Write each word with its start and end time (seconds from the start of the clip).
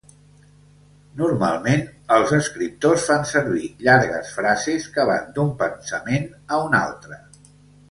Normalment, 1.19 1.83
els 2.15 2.33
escriptors 2.37 3.05
fan 3.11 3.27
servir 3.33 3.69
llargues 3.89 4.33
frases 4.41 4.89
que 4.97 5.07
van 5.13 5.31
d'un 5.39 5.55
pensament 5.63 6.29
a 6.59 6.63
un 6.67 6.83
altre. 6.83 7.23